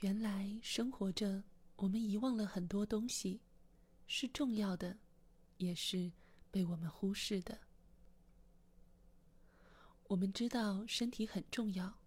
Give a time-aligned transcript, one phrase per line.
[0.00, 1.44] 原来生活着，
[1.76, 3.38] 我们遗忘了很多东西，
[4.06, 4.96] 是重要的，
[5.58, 6.10] 也是
[6.50, 7.58] 被我们忽视的。
[10.04, 11.98] 我们知道身体很重要，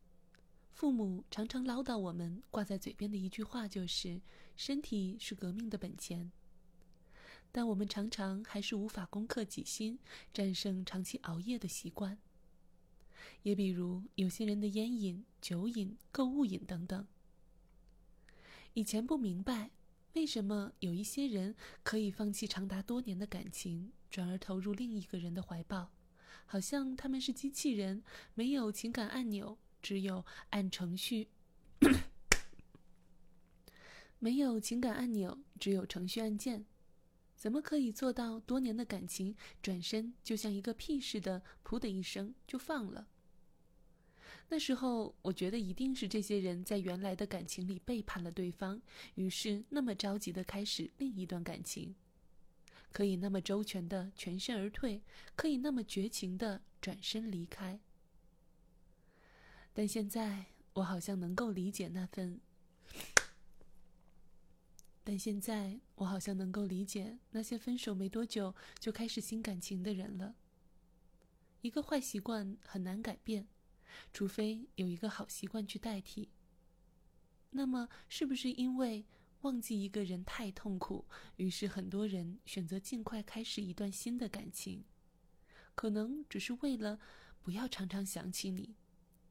[0.71, 4.19] 父母常常唠叨我们挂在嘴边的一句话就是
[4.57, 6.31] “身体是革命的本钱”，
[7.53, 9.99] 但我们常常还是无法攻克己心，
[10.33, 12.17] 战胜长期熬夜的习惯。
[13.43, 17.05] 也比如有些人的烟瘾、酒瘾、购物瘾等等。
[18.75, 19.69] 以前不明白，
[20.13, 25.91] 为什么有一些人可以放弃长达多年的感情，转而投入另一个人的怀抱，
[26.45, 31.27] 好像他们是机器人，没有情感按钮，只有按程序。
[34.17, 36.65] 没有情感按钮，只有程序按键，
[37.35, 43.07] 怎么可以做到多年的感情转身就像一个屁似的，噗的一声就放了？
[44.53, 48.79] 那时候，我觉得一定是这些人在原来的感情里背叛了对方，
[49.15, 51.95] 于是那么着急的开始另一段感情，
[52.91, 55.01] 可以那么周全的全身而退，
[55.35, 57.79] 可以那么绝情的转身离开。
[59.73, 62.39] 但现在，我好像能够理解那份，
[65.03, 70.35] 但现在我好像能够理解那些分手没多久就开始新感情的人了。
[71.61, 73.47] 一个坏习惯很难改变。
[74.13, 76.29] 除非有一个好习惯去代替。
[77.51, 79.05] 那么，是不是因为
[79.41, 84.83] 忘记一个人太痛苦，于是很多人选择尽快开始一段新的感情？
[85.75, 86.99] 可能只是为了
[87.41, 88.75] 不要常常想起你，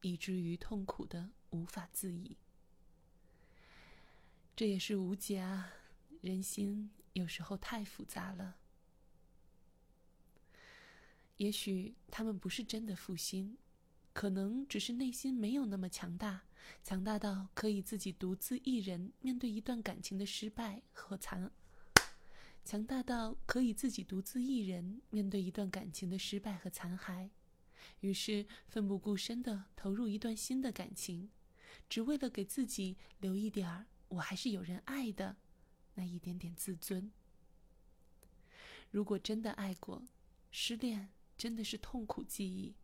[0.01, 2.37] 以至于痛苦的无法自已。
[4.55, 5.73] 这也是无解啊！
[6.21, 8.59] 人心有时候太复杂了。
[11.39, 13.57] 也许他们不是真的负心。
[14.13, 16.43] 可能只是内心没有那么强大，
[16.85, 21.51] 强大到可以自己独自一人面对一段感情的失败和残，
[22.65, 27.31] 强大到可以自己独自一人面对一段感情的失败和残骸，
[28.01, 31.31] 于是奋不顾身的投入一段新的感情，
[31.89, 35.37] 只为了给自己留一点儿我还是有人爱的
[35.95, 37.11] 那一点点自尊。
[38.91, 40.03] 如果真的爱过，
[40.51, 42.75] 失恋真的是痛苦记忆。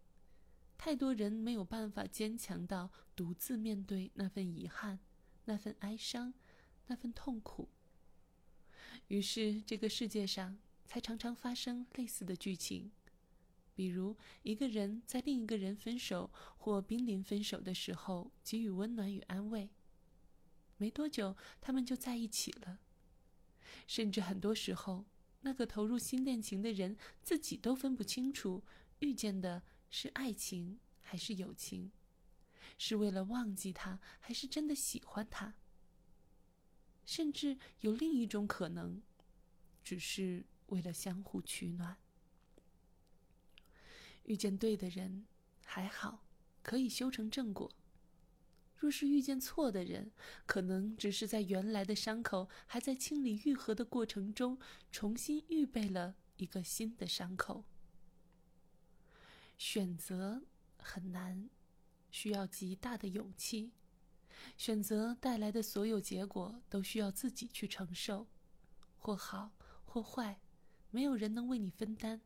[0.79, 5.01] 太多人没有办法坚强到独自面对那份遗憾、
[5.45, 6.33] 那份哀伤、
[6.87, 7.69] 那份痛苦。
[9.09, 10.57] 于是，这个世界上
[10.87, 12.93] 才常常发生类似的剧情，
[13.75, 19.69] 比如一个人在另一个人分手或濒临分手的时候给予温暖与安慰，
[20.77, 22.79] 没多久他们就在一起了。
[23.87, 25.05] 甚至很多时候，
[25.41, 28.63] 那个投入新恋情的人自己都分不清楚
[29.01, 29.65] 遇见的。
[29.91, 31.91] 是爱情还是友情？
[32.77, 35.55] 是为了忘记他，还是真的喜欢他？
[37.05, 39.03] 甚至有另一种可能，
[39.83, 41.97] 只是为了相互取暖。
[44.25, 45.27] 遇见对的人
[45.65, 46.27] 还好，
[46.63, 47.71] 可以修成正果；
[48.77, 50.13] 若是遇见错的人，
[50.47, 54.59] 可能只是在原来的伤口还在清理愈合的过程中，
[54.93, 57.65] 重新预备了一个新的伤口。
[59.59, 60.41] 选择
[60.79, 61.51] 很难，
[62.11, 63.73] 需要极大的勇气。
[64.57, 68.29] 选择带来的所有结果都需要自己去承受，
[68.97, 69.51] 或好
[69.85, 70.41] 或坏，
[70.91, 72.21] 没有人能为你分担。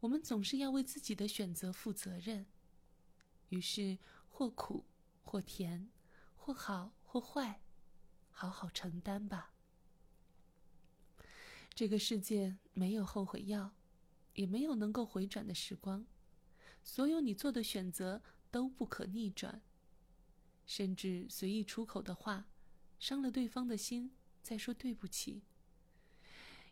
[0.00, 2.46] 我们总是要为自己的选择负责任。
[3.48, 4.84] 于是，或苦
[5.22, 5.88] 或甜，
[6.36, 7.62] 或好或坏，
[8.30, 9.54] 好好承担吧。
[11.72, 13.72] 这个世界没有后悔药，
[14.34, 16.04] 也没有能够回转的时光。
[16.88, 19.60] 所有你做的选择都不可逆转，
[20.64, 22.48] 甚至随意出口的话，
[22.98, 25.42] 伤了对方的心，再说对不起。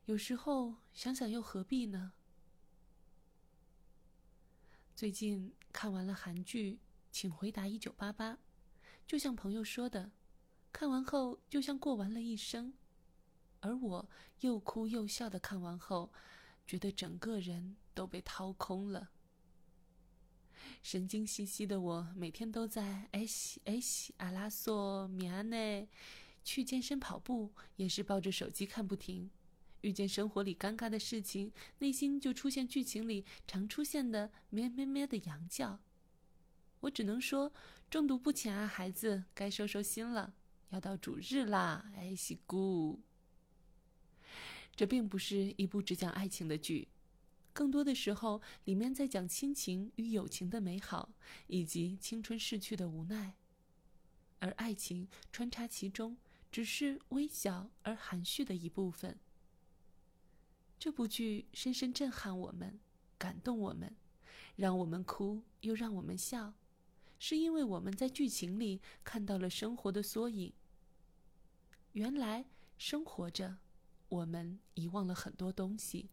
[0.06, 2.14] 有时候想想又何必呢？
[4.94, 6.76] 最近看完了韩剧
[7.12, 8.32] 《请回答一九八八》，
[9.06, 10.12] 就像朋友说的，
[10.72, 12.72] 看完后就像过完了一生，
[13.60, 14.08] 而我
[14.40, 16.10] 又哭又笑的看完后，
[16.66, 19.10] 觉得整个人都被掏空了。
[20.82, 25.88] 神经兮兮的我，每天都在哎西哎西阿拉索米安内，
[26.44, 29.30] 去健身跑步，也是抱着手机看不停。
[29.82, 35.78] 遇见生活里尴尬的事情，内心就出现剧情里常出现的咩咩咩的羊叫。
[36.80, 37.52] 我只能说，
[37.88, 40.34] 中毒不浅啊，孩子，该收收心了。
[40.70, 43.00] 要到主日啦，哎西姑。
[44.74, 46.88] 这并不是一部只讲爱情的剧。
[47.56, 51.08] 更多的时候，里面在讲亲情与友情的美好，
[51.46, 53.34] 以及青春逝去的无奈。
[54.40, 56.18] 而爱情穿插其中，
[56.52, 59.18] 只是微小而含蓄的一部分。
[60.78, 62.78] 这部剧深深震撼我们，
[63.16, 63.96] 感动我们，
[64.56, 66.52] 让我们哭又让我们笑，
[67.18, 70.52] 是因为我们在剧情里看到了生活的缩影。
[71.92, 72.44] 原来
[72.76, 73.56] 生活着，
[74.10, 76.10] 我们遗忘了很多东西，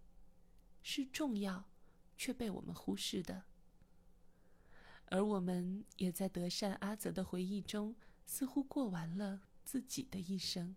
[0.83, 1.65] 是重要
[2.15, 3.45] 却被我们忽视的。
[5.05, 7.95] 而我们也在德善阿泽的回忆中，
[8.25, 10.75] 似乎过完了自己的一生。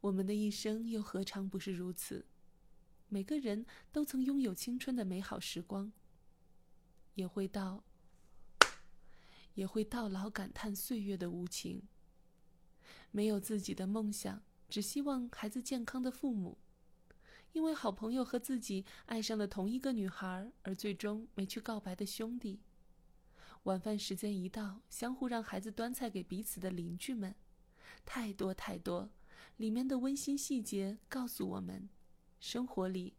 [0.00, 2.26] 我们的一生又何尝不是如此？
[3.08, 5.92] 每个人都曾拥有青春的美好时光，
[7.14, 7.84] 也会到，
[9.54, 11.82] 也会到老感叹岁月的无情。
[13.12, 16.58] 没有自己的梦想，只希望孩子健康的父母，
[17.54, 22.60] 因为好朋友和自己爱上了同一个女孩而最终没去告白的兄弟。
[23.62, 27.34] 晚饭时间一到，相互让孩子端菜给彼此的邻居们，
[28.04, 29.08] 太多太多。
[29.56, 31.88] 里面的温馨细节告诉我们，
[32.40, 33.14] 生活里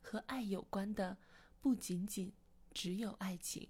[0.00, 1.18] 和爱有关的
[1.60, 2.32] 不仅仅
[2.72, 3.68] 只有爱情，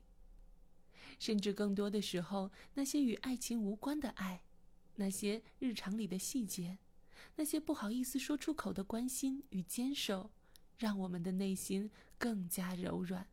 [1.18, 4.44] 甚至更多的时候，那些与爱情无关的爱，
[4.96, 6.76] 那些日常里的细节，
[7.36, 10.30] 那些不好意思说出口的关心与坚守，
[10.78, 13.28] 让我们的内心更加柔软，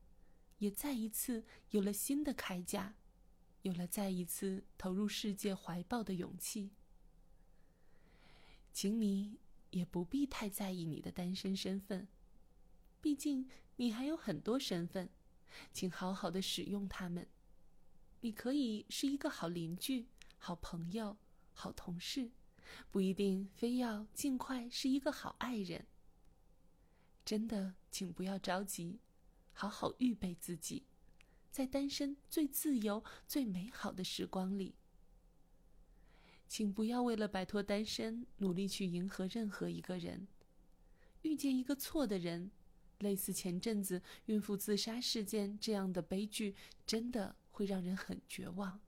[0.57, 2.95] 也再一次有了新的铠甲，
[3.61, 6.71] 有了再一次投入世界怀抱的勇气。
[8.73, 9.39] 请你
[9.71, 12.07] 也不必太在意你的单身身份，
[13.01, 15.09] 毕竟你还有很多身份，
[15.73, 17.27] 请好好的使用它们。
[18.21, 20.07] 你可以是一个好邻居、
[20.37, 21.17] 好朋友、
[21.53, 22.31] 好同事，
[22.89, 25.85] 不一定非要尽快是一个好爱人。
[27.23, 28.99] 真的，请不要着急，
[29.53, 30.83] 好好预备自己，
[31.51, 34.75] 在单身最自由、最美好的时光里。
[36.47, 40.27] 请不要为了摆脱单身，努力去迎合任何一个人。
[41.21, 42.51] 遇见一个错的人，
[42.99, 48.81] 类似前阵子孕妇自杀事件这样的悲剧，真的会让人很绝望。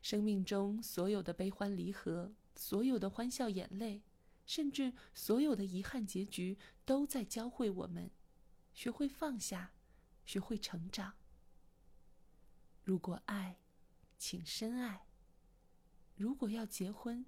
[0.00, 4.02] 生命中所有的悲欢离合，所有的欢笑眼泪，
[4.46, 8.10] 甚至所有的遗憾结局，都在教会我们
[8.72, 9.72] 学会放下，
[10.24, 11.14] 学会成长。
[12.82, 13.58] 如果爱，
[14.16, 15.06] 请深爱。
[16.16, 17.24] 如果要结婚，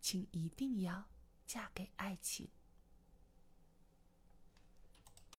[0.00, 1.08] 请一定要
[1.46, 2.48] 嫁给爱情。